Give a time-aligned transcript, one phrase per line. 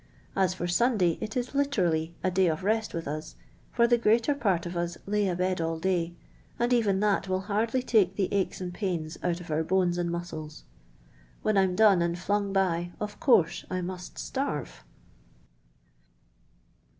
[0.35, 3.35] As for Sunday, it is literally a day of rest with us,
[3.71, 6.15] for the greater part of us lay a bed all day,
[6.57, 10.09] and even that will hardly take the aches and pains out of our bones and
[10.09, 10.63] muscles.
[11.43, 14.77] When I 'm done and fiung by, of course I must itarve."